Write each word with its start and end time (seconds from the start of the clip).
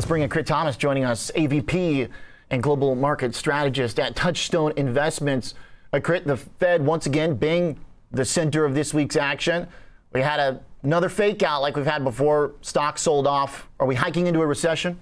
Let's 0.00 0.08
bring 0.08 0.22
in 0.22 0.30
Crit 0.30 0.46
Thomas 0.46 0.78
joining 0.78 1.04
us, 1.04 1.30
AVP 1.36 2.08
and 2.48 2.62
Global 2.62 2.94
Market 2.94 3.34
Strategist 3.34 4.00
at 4.00 4.16
Touchstone 4.16 4.72
Investments. 4.78 5.52
Uh, 5.92 6.00
Crit, 6.00 6.26
the 6.26 6.38
Fed 6.38 6.82
once 6.82 7.04
again 7.04 7.34
being 7.34 7.78
the 8.10 8.24
center 8.24 8.64
of 8.64 8.74
this 8.74 8.94
week's 8.94 9.16
action. 9.16 9.68
We 10.14 10.22
had 10.22 10.40
a, 10.40 10.62
another 10.82 11.10
fake 11.10 11.42
out 11.42 11.60
like 11.60 11.76
we've 11.76 11.84
had 11.84 12.02
before. 12.02 12.54
Stocks 12.62 13.02
sold 13.02 13.26
off. 13.26 13.68
Are 13.78 13.86
we 13.86 13.94
hiking 13.94 14.26
into 14.26 14.40
a 14.40 14.46
recession? 14.46 14.98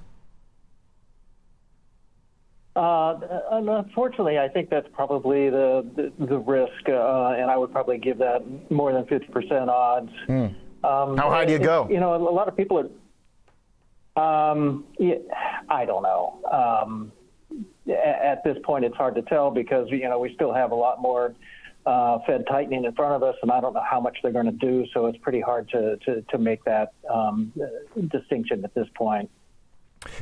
Uh, 2.74 3.20
unfortunately, 3.52 4.40
I 4.40 4.48
think 4.48 4.68
that's 4.68 4.88
probably 4.92 5.48
the 5.48 5.86
the, 5.94 6.26
the 6.26 6.38
risk, 6.38 6.88
uh, 6.88 7.36
and 7.38 7.52
I 7.52 7.56
would 7.56 7.70
probably 7.70 7.98
give 7.98 8.18
that 8.18 8.42
more 8.68 8.92
than 8.92 9.04
50% 9.04 9.68
odds. 9.68 10.10
Mm. 10.26 10.56
Um, 10.82 11.16
How 11.16 11.30
high 11.30 11.44
do 11.44 11.52
you 11.52 11.60
go? 11.60 11.86
You 11.88 12.00
know, 12.00 12.16
a 12.16 12.18
lot 12.18 12.48
of 12.48 12.56
people 12.56 12.80
are 12.80 12.88
um, 14.18 14.84
I 15.68 15.84
don't 15.84 16.02
know. 16.02 16.40
Um, 16.50 17.12
at 17.88 18.42
this 18.44 18.56
point, 18.64 18.84
it's 18.84 18.96
hard 18.96 19.14
to 19.14 19.22
tell 19.22 19.50
because 19.50 19.88
you 19.90 20.08
know 20.08 20.18
we 20.18 20.34
still 20.34 20.52
have 20.52 20.72
a 20.72 20.74
lot 20.74 21.00
more 21.00 21.34
uh, 21.86 22.18
Fed 22.26 22.44
tightening 22.48 22.84
in 22.84 22.92
front 22.94 23.14
of 23.14 23.22
us, 23.22 23.36
and 23.42 23.50
I 23.50 23.60
don't 23.60 23.72
know 23.72 23.84
how 23.88 24.00
much 24.00 24.18
they're 24.22 24.32
going 24.32 24.46
to 24.46 24.52
do. 24.52 24.84
So 24.92 25.06
it's 25.06 25.18
pretty 25.18 25.40
hard 25.40 25.68
to 25.70 25.96
to, 26.04 26.22
to 26.22 26.38
make 26.38 26.64
that 26.64 26.92
um, 27.08 27.52
distinction 28.08 28.64
at 28.64 28.74
this 28.74 28.88
point. 28.94 29.30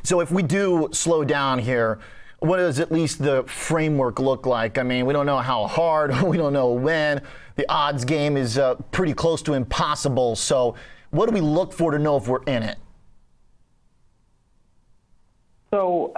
So 0.02 0.21
if 0.21 0.30
we 0.30 0.43
do 0.43 0.88
slow 0.93 1.24
down 1.24 1.59
here, 1.59 1.99
what 2.38 2.59
does 2.59 2.80
at 2.80 2.93
least 2.93 3.23
the 3.23 3.45
framework 3.45 4.19
look 4.19 4.47
like? 4.47 4.79
I 4.79 4.83
mean, 4.83 5.07
we 5.07 5.13
don't 5.13 5.27
know 5.27 5.38
how 5.38 5.66
hard, 5.66 6.23
we 6.23 6.37
don't 6.37 6.52
know 6.52 6.73
when. 6.73 7.23
The 7.57 7.69
odds 7.71 8.05
game 8.05 8.37
is 8.37 8.59
uh, 8.59 8.77
pretty 8.91 9.15
close 9.15 9.43
to 9.43 9.55
impossible. 9.55 10.37
So 10.37 10.77
what 11.10 11.27
do 11.29 11.33
we 11.33 11.41
look 11.41 11.73
for 11.73 11.91
to 11.91 11.99
know 11.99 12.16
if 12.16 12.29
we're 12.29 12.43
in 12.45 12.63
it? 12.63 12.77
So 15.70 16.12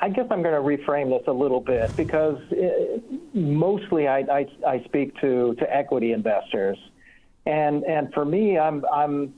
I 0.00 0.08
guess 0.08 0.26
I'm 0.30 0.42
going 0.42 0.54
to 0.54 0.84
reframe 0.84 1.10
this 1.10 1.26
a 1.26 1.32
little 1.32 1.60
bit 1.60 1.94
because 1.96 2.38
uh, 2.52 2.98
mostly 3.34 4.08
I, 4.08 4.20
I, 4.20 4.46
I 4.66 4.84
speak 4.84 5.14
to, 5.20 5.54
to 5.56 5.74
equity 5.74 6.12
investors. 6.12 6.78
And, 7.46 7.84
and 7.84 8.12
for 8.14 8.24
me, 8.24 8.58
I'm, 8.58 8.84
I'm, 8.92 9.34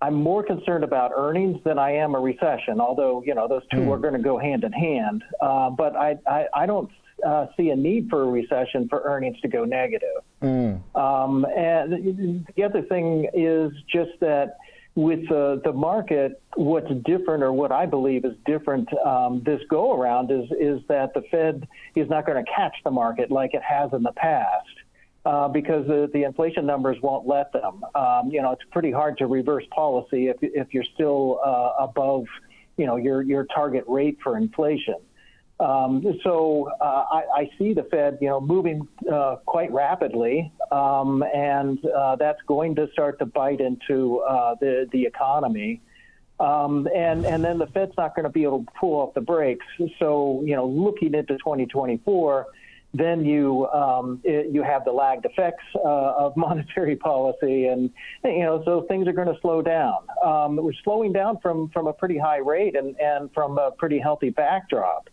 I'm 0.00 0.14
more 0.14 0.44
concerned 0.44 0.84
about 0.84 1.10
earnings 1.16 1.58
than 1.64 1.78
I 1.78 1.92
am 1.92 2.14
a 2.14 2.20
recession, 2.20 2.80
although, 2.80 3.22
you 3.24 3.34
know, 3.34 3.48
those 3.48 3.62
two 3.72 3.78
mm. 3.78 3.90
are 3.90 3.98
going 3.98 4.14
to 4.14 4.20
go 4.20 4.38
hand 4.38 4.62
in 4.62 4.72
hand. 4.72 5.24
Uh, 5.40 5.70
but 5.70 5.96
I, 5.96 6.18
I, 6.26 6.46
I 6.54 6.66
don't 6.66 6.90
uh, 7.26 7.46
see 7.56 7.70
a 7.70 7.76
need 7.76 8.08
for 8.10 8.22
a 8.22 8.26
recession 8.26 8.88
for 8.88 9.02
earnings 9.04 9.40
to 9.40 9.48
go 9.48 9.64
negative. 9.64 10.22
Mm. 10.42 10.82
Um, 10.94 11.46
and 11.46 12.44
the 12.54 12.62
other 12.62 12.82
thing 12.82 13.28
is 13.32 13.72
just 13.90 14.12
that 14.20 14.58
with 14.96 15.30
uh, 15.30 15.56
the 15.62 15.72
market, 15.72 16.42
what's 16.56 16.90
different, 17.04 17.42
or 17.42 17.52
what 17.52 17.70
I 17.70 17.84
believe 17.84 18.24
is 18.24 18.32
different 18.46 18.88
um, 19.04 19.42
this 19.44 19.60
go 19.68 19.94
around, 19.94 20.30
is 20.32 20.50
is 20.58 20.80
that 20.88 21.12
the 21.14 21.22
Fed 21.30 21.68
is 21.94 22.08
not 22.08 22.26
going 22.26 22.42
to 22.42 22.50
catch 22.50 22.74
the 22.82 22.90
market 22.90 23.30
like 23.30 23.52
it 23.52 23.62
has 23.62 23.92
in 23.92 24.02
the 24.02 24.12
past. 24.12 24.66
Uh, 25.26 25.48
because 25.48 25.84
the, 25.88 26.08
the 26.14 26.22
inflation 26.22 26.64
numbers 26.64 26.96
won't 27.02 27.26
let 27.26 27.52
them. 27.52 27.84
Um, 27.96 28.30
you 28.30 28.40
know, 28.40 28.52
it's 28.52 28.62
pretty 28.70 28.92
hard 28.92 29.18
to 29.18 29.26
reverse 29.26 29.64
policy 29.74 30.28
if, 30.28 30.36
if 30.40 30.72
you're 30.72 30.84
still 30.94 31.40
uh, 31.44 31.72
above, 31.80 32.26
you 32.76 32.86
know, 32.86 32.94
your, 32.94 33.22
your 33.22 33.44
target 33.46 33.82
rate 33.88 34.18
for 34.22 34.36
inflation. 34.36 34.94
Um, 35.58 36.04
so 36.22 36.70
uh, 36.80 37.04
I, 37.10 37.22
I, 37.34 37.50
see 37.58 37.72
the 37.72 37.84
Fed, 37.84 38.18
you 38.20 38.28
know, 38.28 38.42
moving 38.42 38.86
uh, 39.10 39.36
quite 39.46 39.72
rapidly, 39.72 40.52
um, 40.70 41.24
and 41.34 41.82
uh, 41.86 42.16
that's 42.16 42.42
going 42.46 42.74
to 42.74 42.90
start 42.92 43.18
to 43.20 43.26
bite 43.26 43.60
into 43.60 44.18
uh, 44.18 44.56
the 44.60 44.86
the 44.92 45.04
economy. 45.04 45.80
Um, 46.38 46.86
and 46.94 47.24
and 47.24 47.42
then 47.42 47.56
the 47.56 47.68
Fed's 47.68 47.94
not 47.96 48.14
going 48.14 48.24
to 48.24 48.30
be 48.30 48.42
able 48.42 48.64
to 48.64 48.70
pull 48.78 49.00
off 49.00 49.14
the 49.14 49.22
brakes. 49.22 49.64
So 49.98 50.42
you 50.44 50.54
know, 50.56 50.66
looking 50.66 51.14
into 51.14 51.38
2024, 51.38 52.46
then 52.92 53.24
you 53.24 53.66
um, 53.68 54.20
it, 54.24 54.54
you 54.54 54.62
have 54.62 54.84
the 54.84 54.92
lagged 54.92 55.24
effects 55.24 55.64
uh, 55.76 55.78
of 56.18 56.36
monetary 56.36 56.96
policy, 56.96 57.68
and 57.68 57.88
you 58.24 58.40
know, 58.40 58.62
so 58.66 58.82
things 58.88 59.08
are 59.08 59.14
going 59.14 59.32
to 59.34 59.40
slow 59.40 59.62
down. 59.62 60.00
Um, 60.22 60.56
we're 60.56 60.74
slowing 60.84 61.14
down 61.14 61.38
from 61.40 61.70
from 61.70 61.86
a 61.86 61.94
pretty 61.94 62.18
high 62.18 62.40
rate 62.40 62.76
and 62.76 62.94
and 63.00 63.32
from 63.32 63.56
a 63.56 63.70
pretty 63.70 63.98
healthy 63.98 64.28
backdrop 64.28 65.08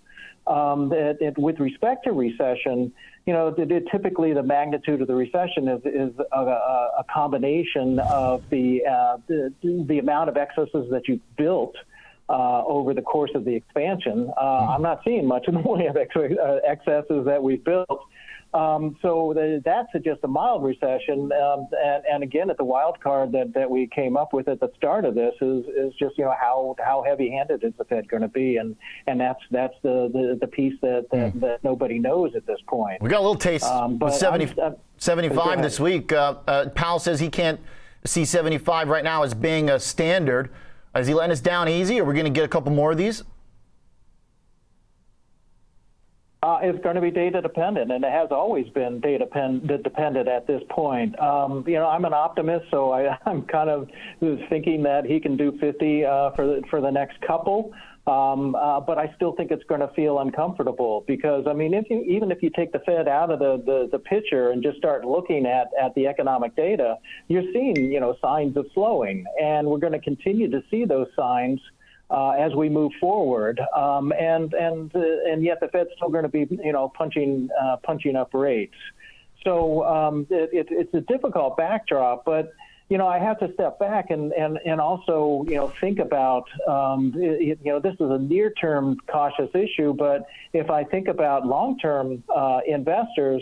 um, 0.47 0.91
it, 0.93 1.37
with 1.37 1.59
respect 1.59 2.03
to 2.05 2.11
recession, 2.11 2.91
you 3.25 3.33
know, 3.33 3.47
it, 3.57 3.83
typically 3.91 4.33
the 4.33 4.43
magnitude 4.43 5.01
of 5.01 5.07
the 5.07 5.15
recession 5.15 5.67
is, 5.67 5.81
is 5.85 6.13
a, 6.33 6.37
a 6.37 7.05
combination 7.13 7.99
of 7.99 8.43
the, 8.49 8.85
uh, 8.85 9.17
the, 9.27 9.53
the 9.63 9.99
amount 9.99 10.29
of 10.29 10.37
excesses 10.37 10.89
that 10.91 11.07
you've 11.07 11.21
built 11.37 11.75
uh, 12.29 12.63
over 12.65 12.93
the 12.93 13.01
course 13.01 13.31
of 13.35 13.45
the 13.45 13.55
expansion. 13.55 14.31
Uh, 14.37 14.41
mm-hmm. 14.43 14.71
I'm 14.71 14.81
not 14.81 15.01
seeing 15.05 15.25
much 15.27 15.47
in 15.47 15.55
the 15.55 15.61
way 15.61 15.87
of 15.87 15.97
ex- 15.97 16.15
uh, 16.15 16.59
excesses 16.65 17.25
that 17.25 17.41
we've 17.41 17.63
built. 17.63 18.05
Um, 18.53 18.95
so 19.01 19.33
the, 19.33 19.61
that's 19.65 19.87
a, 19.95 19.99
just 19.99 20.19
a 20.23 20.27
mild 20.27 20.63
recession. 20.63 21.31
Um, 21.31 21.67
and, 21.83 22.03
and, 22.11 22.23
again, 22.23 22.51
at 22.51 22.57
the 22.57 22.63
wild 22.63 22.99
card 23.01 23.31
that, 23.31 23.51
that 23.55 23.69
we 23.69 23.87
came 23.87 24.15
up 24.15 24.31
with 24.31 24.47
at 24.47 24.59
the 24.59 24.69
start 24.77 25.05
of 25.05 25.15
this 25.15 25.33
is, 25.41 25.65
is 25.65 25.93
just 25.97 26.17
you 26.17 26.25
know 26.25 26.35
how 26.39 26.75
how 26.79 27.03
heavy 27.03 27.31
handed 27.31 27.63
is 27.63 27.73
the 27.77 27.85
Fed 27.85 28.07
going 28.07 28.21
to 28.21 28.27
be, 28.27 28.57
and 28.57 28.75
and 29.07 29.19
that's 29.19 29.39
that's 29.49 29.73
the 29.81 30.09
the, 30.13 30.37
the 30.39 30.47
piece 30.47 30.79
that 30.81 31.07
that, 31.11 31.33
mm. 31.33 31.41
that, 31.41 31.63
nobody 31.63 31.97
knows 31.97 32.35
at 32.35 32.45
this 32.45 32.59
point. 32.67 33.01
We 33.01 33.09
got 33.09 33.19
a 33.19 33.25
little 33.25 33.35
taste 33.35 33.65
um, 33.65 33.97
but 33.97 34.11
70, 34.11 34.61
I'm, 34.61 34.73
I'm, 34.73 34.75
75 34.97 35.61
this 35.61 35.79
week. 35.79 36.11
Uh, 36.11 36.35
uh, 36.47 36.69
Powell 36.69 36.99
says 36.99 37.19
he 37.19 37.29
can't 37.29 37.59
see 38.05 38.25
75 38.25 38.87
right 38.87 39.03
now 39.03 39.23
as 39.23 39.33
being 39.33 39.69
a 39.69 39.79
standard. 39.79 40.51
Is 40.95 41.07
he 41.07 41.13
letting 41.13 41.31
us 41.31 41.41
down 41.41 41.67
easy? 41.67 41.99
Are 41.99 42.03
we 42.03 42.13
going 42.13 42.25
to 42.25 42.31
get 42.31 42.45
a 42.45 42.47
couple 42.47 42.71
more 42.71 42.91
of 42.91 42.97
these? 42.97 43.23
Uh, 46.43 46.59
it's 46.61 46.83
going 46.83 46.95
to 46.95 47.01
be 47.01 47.09
data 47.09 47.41
dependent, 47.41 47.89
and 47.89 48.03
it 48.03 48.11
has 48.11 48.27
always 48.29 48.67
been 48.71 48.99
data 48.99 49.25
pen, 49.25 49.65
dependent 49.81 50.27
at 50.27 50.45
this 50.45 50.61
point. 50.69 51.17
Um, 51.17 51.63
you 51.65 51.75
know, 51.75 51.87
I'm 51.87 52.03
an 52.03 52.13
optimist, 52.13 52.65
so 52.69 52.91
I, 52.91 53.17
am 53.25 53.43
kind 53.43 53.69
of 53.69 53.87
thinking 54.49 54.83
that 54.83 55.05
he 55.05 55.21
can 55.21 55.37
do 55.37 55.57
50 55.61 56.03
uh, 56.03 56.31
for 56.31 56.45
the, 56.45 56.61
for 56.69 56.81
the 56.81 56.91
next 56.91 57.21
couple. 57.21 57.71
Um, 58.07 58.55
uh, 58.55 58.81
but 58.81 58.97
I 58.97 59.13
still 59.15 59.31
think 59.31 59.51
it's 59.51 59.63
going 59.69 59.79
to 59.79 59.87
feel 59.95 60.19
uncomfortable 60.19 61.05
because 61.07 61.45
I 61.47 61.53
mean, 61.53 61.73
if 61.73 61.85
you, 61.89 62.01
even 62.01 62.29
if 62.29 62.43
you 62.43 62.49
take 62.53 62.73
the 62.73 62.79
Fed 62.79 63.07
out 63.07 63.31
of 63.31 63.39
the, 63.39 63.63
the, 63.65 63.87
the 63.93 63.99
picture 63.99 64.51
and 64.51 64.61
just 64.61 64.77
start 64.77 65.05
looking 65.05 65.45
at, 65.45 65.67
at 65.81 65.95
the 65.95 66.07
economic 66.07 66.57
data, 66.57 66.97
you're 67.29 67.49
seeing 67.53 67.77
you 67.89 68.01
know 68.01 68.17
signs 68.21 68.57
of 68.57 68.65
slowing, 68.73 69.23
and 69.41 69.65
we're 69.65 69.77
going 69.77 69.93
to 69.93 70.01
continue 70.01 70.51
to 70.51 70.61
see 70.69 70.83
those 70.83 71.07
signs 71.15 71.61
uh, 72.13 72.31
as 72.31 72.53
we 72.53 72.69
move 72.69 72.91
forward. 72.99 73.59
Um, 73.75 74.13
and 74.13 74.53
and 74.53 74.95
uh, 74.95 74.99
and 74.99 75.43
yet 75.43 75.59
the 75.59 75.67
Fed's 75.69 75.89
still 75.95 76.09
going 76.09 76.23
to 76.23 76.29
be 76.29 76.47
you 76.63 76.71
know 76.71 76.89
punching 76.95 77.49
uh, 77.59 77.77
punching 77.77 78.15
up 78.15 78.33
rates. 78.33 78.75
So 79.43 79.83
um, 79.83 80.27
it, 80.29 80.49
it, 80.53 80.67
it's 80.69 80.93
a 80.93 81.01
difficult 81.01 81.57
backdrop, 81.57 82.23
but 82.23 82.53
you 82.87 82.97
know 82.99 83.07
I 83.07 83.17
have 83.17 83.39
to 83.39 83.51
step 83.55 83.79
back 83.79 84.11
and 84.11 84.31
and 84.33 84.59
and 84.63 84.79
also 84.79 85.43
you 85.47 85.55
know 85.55 85.73
think 85.81 85.97
about 85.97 86.45
um, 86.67 87.13
it, 87.17 87.59
you 87.63 87.71
know 87.71 87.79
this 87.79 87.95
is 87.95 88.11
a 88.11 88.19
near 88.19 88.51
term 88.51 88.97
cautious 89.11 89.49
issue, 89.55 89.93
but 89.93 90.27
if 90.53 90.69
I 90.69 90.83
think 90.83 91.07
about 91.07 91.47
long 91.47 91.79
term 91.79 92.23
uh, 92.33 92.59
investors 92.67 93.41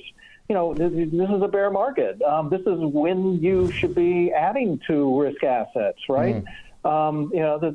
you 0.50 0.56
know, 0.56 0.74
this, 0.74 0.92
is 0.92 1.42
a 1.42 1.48
bear 1.48 1.72
market. 1.72 2.22
Um, 2.22 2.50
this 2.50 2.60
is 2.62 2.78
when 2.78 3.42
you 3.42 3.72
should 3.72 3.96
be 3.96 4.34
adding 4.34 4.82
to 4.86 5.22
risk 5.22 5.42
assets, 5.46 6.00
right? 6.10 6.44
Mm 6.44 6.48
um, 6.84 7.30
you 7.34 7.40
know, 7.40 7.60
the, 7.60 7.72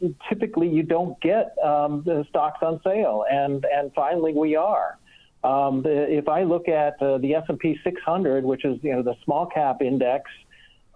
the, 0.00 0.14
typically 0.28 0.68
you 0.68 0.82
don't 0.82 1.20
get 1.20 1.54
um, 1.64 2.02
the 2.04 2.24
stocks 2.28 2.58
on 2.62 2.80
sale, 2.84 3.24
and 3.30 3.64
and 3.64 3.92
finally 3.94 4.32
we 4.32 4.56
are. 4.56 4.98
Um, 5.42 5.82
the, 5.82 6.06
if 6.10 6.28
I 6.28 6.44
look 6.44 6.68
at 6.68 7.00
uh, 7.02 7.18
the 7.18 7.34
S&P 7.34 7.78
600, 7.82 8.44
which 8.44 8.64
is 8.64 8.78
you 8.82 8.92
know 8.92 9.02
the 9.02 9.14
small 9.24 9.46
cap 9.46 9.82
index, 9.82 10.30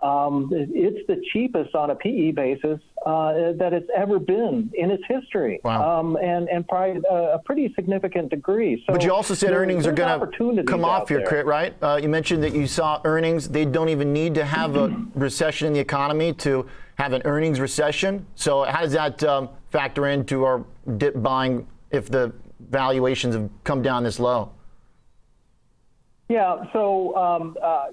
um, 0.04 0.50
it's 0.53 1.06
the 1.06 1.22
cheapest 1.32 1.75
on 1.75 1.91
a 1.91 1.94
PE 1.94 2.32
basis 2.32 2.78
uh, 3.06 3.53
that 3.59 3.72
it's 3.72 3.88
ever 3.97 4.19
been 4.19 4.70
in 4.75 4.90
its 4.90 5.02
history, 5.08 5.61
wow. 5.64 6.00
um, 6.00 6.17
and 6.17 6.46
and 6.50 6.69
probably 6.69 7.00
a, 7.11 7.34
a, 7.34 7.38
pretty 7.38 7.73
significant 7.75 8.29
degree. 8.29 8.84
So 8.87 8.93
but 8.93 9.02
you 9.02 9.14
also 9.14 9.32
said 9.32 9.52
earnings 9.52 9.87
are 9.87 9.93
going 9.93 10.20
to 10.56 10.62
come 10.64 10.84
off 10.84 11.08
here, 11.08 11.25
Crit, 11.25 11.46
right? 11.46 11.75
Uh, 11.82 11.99
you 12.02 12.11
mentioned 12.11 12.43
that 12.44 12.55
you 12.55 12.67
saw 12.67 13.00
earnings; 13.05 13.49
they 13.49 13.64
don't 13.64 13.88
even 13.88 14.12
need 14.12 14.34
to 14.34 14.44
have 14.44 14.76
a 14.76 14.94
recession 15.14 15.69
in 15.69 15.73
the 15.73 15.81
economy 15.81 16.34
to 16.34 16.67
have 16.96 17.14
an 17.14 17.23
earnings 17.25 17.58
recession. 17.58 18.26
So 18.34 18.64
how 18.64 18.82
does 18.82 18.93
that 18.93 19.25
um, 19.25 19.49
factor 19.70 20.08
into 20.08 20.44
our 20.44 20.64
dip 20.99 21.23
buying 21.23 21.67
if 21.90 22.11
the 22.11 22.31
valuations 22.69 23.34
have 23.34 23.49
come 23.64 23.81
down 23.81 24.05
this 24.05 24.20
low? 24.20 24.52
Yeah. 26.29 26.65
So 26.73 27.15
um, 27.17 27.56
uh, 27.62 27.87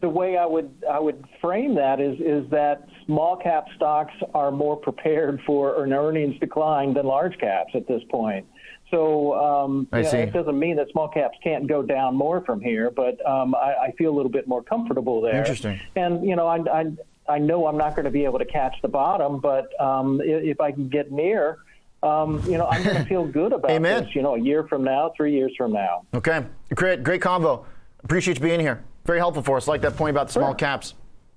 the 0.00 0.08
way 0.08 0.36
I 0.36 0.46
would 0.46 0.70
I 0.88 1.00
would 1.00 1.24
frame 1.40 1.74
that 1.74 2.00
is 2.00 2.18
is 2.20 2.48
that 2.50 2.86
small 3.06 3.36
cap 3.36 3.66
stocks 3.74 4.14
are 4.34 4.52
more 4.52 4.76
prepared 4.76 5.40
for 5.46 5.82
an 5.84 5.92
earnings 5.92 6.38
decline 6.38 6.94
than 6.94 7.06
large 7.06 7.36
caps 7.38 7.72
at 7.74 7.88
this 7.88 8.02
point. 8.08 8.46
So 8.90 9.34
um, 9.34 9.88
I. 9.90 10.02
Know, 10.02 10.10
it 10.10 10.32
doesn't 10.32 10.58
mean 10.58 10.76
that 10.76 10.88
small 10.92 11.08
caps 11.08 11.36
can't 11.42 11.66
go 11.66 11.82
down 11.82 12.14
more 12.14 12.42
from 12.44 12.60
here, 12.60 12.90
but 12.90 13.24
um, 13.26 13.54
I, 13.54 13.74
I, 13.74 13.92
feel 13.98 14.10
a 14.10 14.16
little 14.16 14.30
bit 14.30 14.46
more 14.46 14.62
comfortable 14.62 15.20
there. 15.20 15.34
Interesting. 15.34 15.80
And 15.96 16.24
you 16.24 16.36
know, 16.36 16.46
I, 16.46 16.58
I 16.70 16.92
I 17.28 17.38
know 17.38 17.66
I'm 17.66 17.78
not 17.78 17.96
going 17.96 18.04
to 18.04 18.10
be 18.10 18.24
able 18.24 18.38
to 18.38 18.44
catch 18.44 18.76
the 18.82 18.88
bottom, 18.88 19.40
but 19.40 19.68
um, 19.80 20.20
if, 20.22 20.44
if 20.44 20.60
I 20.60 20.72
can 20.72 20.88
get 20.88 21.10
near, 21.10 21.58
um, 22.02 22.42
you 22.46 22.58
know, 22.58 22.66
I'm 22.66 22.82
going 22.82 22.96
to 22.96 23.04
feel 23.04 23.24
good 23.24 23.52
about 23.52 23.70
Amen. 23.70 24.04
this. 24.04 24.14
You 24.14 24.22
know, 24.22 24.34
a 24.34 24.40
year 24.40 24.64
from 24.68 24.84
now, 24.84 25.12
three 25.16 25.32
years 25.32 25.52
from 25.56 25.72
now. 25.72 26.04
Okay, 26.14 26.44
great, 26.74 27.02
great 27.02 27.20
convo. 27.20 27.64
Appreciate 28.04 28.36
you 28.38 28.42
being 28.42 28.60
here. 28.60 28.82
Very 29.04 29.18
helpful 29.18 29.42
for 29.42 29.56
us. 29.56 29.68
Like 29.68 29.80
that 29.82 29.96
point 29.96 30.10
about 30.14 30.28
the 30.28 30.32
small 30.32 30.50
Sure. 30.50 30.54
caps. 30.56 30.94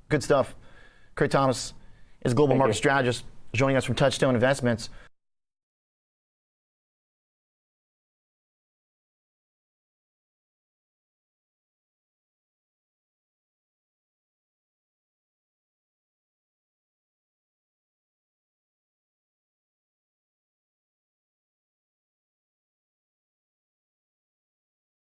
Good 0.10 0.24
stuff. 0.24 0.56
Craig 1.16 1.32
Thomas 1.32 1.74
is 2.24 2.34
global 2.34 2.54
Thank 2.54 2.60
market 2.60 2.76
you. 2.76 2.78
strategist 2.78 3.24
joining 3.54 3.78
us 3.78 3.86
from 3.86 3.96
Touchstone 3.96 4.36
Investments. 4.36 4.90